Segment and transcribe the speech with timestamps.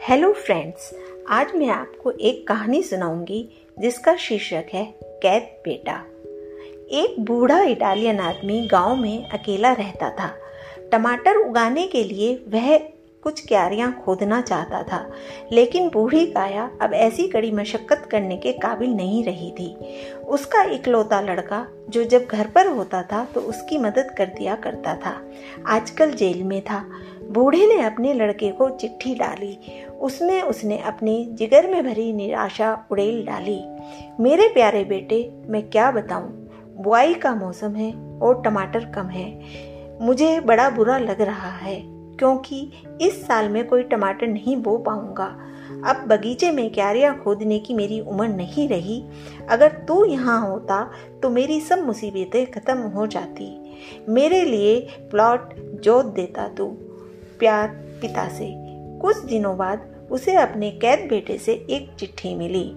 [0.00, 0.90] Hello friends
[1.28, 3.48] आज मैं आपको एक कहानी सुनाऊँगी,
[3.78, 4.84] जिसका शीर्षक है
[5.22, 5.96] कैद बेटा।
[6.92, 10.30] एक बूढ़ा इटालियन आदमी गाँव में अकेला रहता था।
[10.92, 12.76] टमाटर उगाने के लिए वह
[13.22, 15.12] कुछ क्यारियाँ खोदना चाहता था,
[15.52, 19.74] लेकिन बूढ़ी काया अब ऐसी कड़ी मशक्कत करने के काबिल नहीं रही थी।
[20.28, 24.96] उसका इकलौता लड़का, जो जब घर पर होता था तो उसकी मदद कर दिया करता
[24.96, 25.20] था।
[25.66, 26.84] आजकल जेल में था।
[27.30, 29.56] बूढ़े ने अपने लड़के को चिट्ठी डाली।
[30.00, 33.60] उसमें उसने अपनी जिगर में भरी निराशा उड़ेल डाली।
[34.20, 35.18] मेरे प्यारे बेटे,
[35.48, 36.30] मैं क्या बताऊँ?
[36.76, 39.28] बुआई का मौसम है और टमाटर कम है।
[40.02, 41.80] मुझे बड़ा बुरा लग रहा है,
[42.18, 42.70] क्योंकि
[43.02, 45.36] इस साल में कोई टमाटर नहीं बो पाऊँगा।
[45.86, 49.02] अब बगीचे में क्यारियाँ खोदने की मेरी उम्र नहीं रही।
[49.48, 50.82] अगर तू यहाँ होता
[51.22, 53.48] तो मेरी सब मुसीबतें खत्म हो जाती।
[54.08, 54.80] मेरे लिए
[55.10, 56.66] प्लॉट जोत देता तू,
[57.38, 57.68] प्यार
[58.02, 58.52] पिता से।
[59.00, 62.72] कुछ दिनों बाद उसे अपने कैद बेटे से एक चिट्ठी मिली।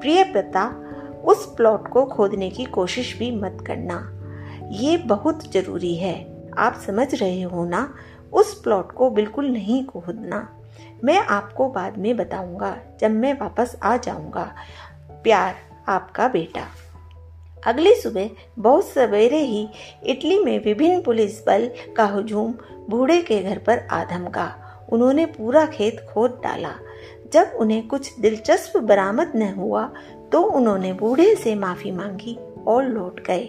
[0.00, 0.88] प्रिय पिता
[1.24, 4.18] उस प्लॉट को खोदने की कोशिश भी मत करना।
[4.70, 7.94] ये बहुत ज़रूरी है। आप समझ रहे हो ना?
[8.32, 10.56] उस प्लॉट को बिल्कुल नहीं खोदना।
[11.04, 14.54] मैं आपको बाद में बताऊँगा, जब मैं वापस आ जाऊँगा।
[15.10, 15.54] प्यार,
[15.88, 16.66] आपका बेटा।
[17.66, 19.68] अगली सुबह, बहुत सवेरे ही
[20.06, 22.54] इटली में विभिन्न पुलिस बल का हुजूम
[22.90, 24.61] बूढ़े के घर पर आधम का
[24.92, 26.74] उन्होंने पूरा खेत खोद डाला।
[27.32, 29.84] जब उन्हें कुछ दिलचस्प बरामद न हुआ
[30.32, 33.42] तो उन्होंने बूढ़े से माफ़ी मांगी और लौट गए।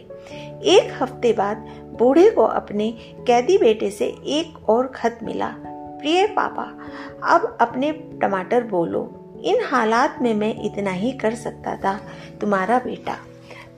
[0.67, 1.67] एक हफ़्ते बाद
[1.99, 2.91] बूढ़े को अपने
[3.27, 6.63] कैदी बेटे से एक और खत मिला। प्रिय पापा,
[7.27, 7.91] अब अपने
[8.21, 9.01] टमाटर बोलो।
[9.43, 11.99] इन हालात में मैं इतना ही कर सकता था,
[12.41, 13.15] तुम्हारा बेटा।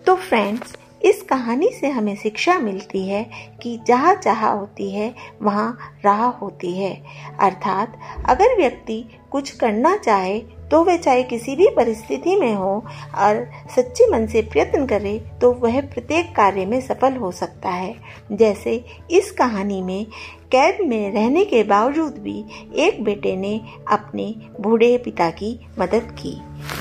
[0.05, 3.29] तो फ्रेंड्स इस कहानी से हमें शिक्षा मिलती है
[3.61, 7.03] कि जहाँ चाह होती है, वहाँ राह होती है।
[7.39, 12.71] अर्थात, अगर व्यक्ति कुछ करना चाहे तो वे चाहे किसी भी परिस्थिति में हो
[13.17, 13.45] और
[13.75, 17.95] सच्चे मन से प्रयत्न करे तो वह प्रत्येक कार्य में सफल हो सकता है।
[18.31, 18.73] जैसे
[19.11, 20.05] इस कहानी में
[20.51, 22.43] कैद में रहने के बावजूद भी
[22.75, 23.59] एक बेटे ने
[23.91, 26.39] अपने बूढ़े पिता की मदद की।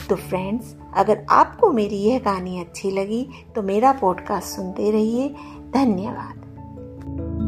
[0.08, 5.28] तो फ्रेंड्स अगर आपको मेरी यह कहानी अच्छी लगी तो मेरा पॉडकास्ट सुनते रहिए।
[5.74, 7.43] धन्यवाद।